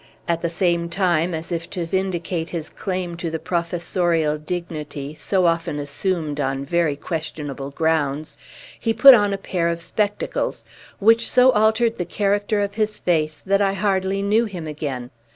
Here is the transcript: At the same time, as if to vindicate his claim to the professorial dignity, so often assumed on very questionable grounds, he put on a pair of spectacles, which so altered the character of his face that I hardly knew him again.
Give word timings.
At 0.27 0.41
the 0.41 0.49
same 0.49 0.89
time, 0.89 1.35
as 1.35 1.51
if 1.51 1.69
to 1.69 1.85
vindicate 1.85 2.49
his 2.49 2.71
claim 2.71 3.15
to 3.17 3.29
the 3.29 3.37
professorial 3.37 4.39
dignity, 4.39 5.13
so 5.13 5.45
often 5.45 5.77
assumed 5.77 6.39
on 6.39 6.65
very 6.65 6.95
questionable 6.95 7.69
grounds, 7.69 8.35
he 8.79 8.95
put 8.95 9.13
on 9.13 9.31
a 9.31 9.37
pair 9.37 9.67
of 9.67 9.79
spectacles, 9.79 10.65
which 10.97 11.29
so 11.29 11.51
altered 11.51 11.99
the 11.99 12.05
character 12.05 12.61
of 12.61 12.73
his 12.73 12.97
face 12.97 13.43
that 13.45 13.61
I 13.61 13.73
hardly 13.73 14.23
knew 14.23 14.45
him 14.45 14.65
again. 14.65 15.11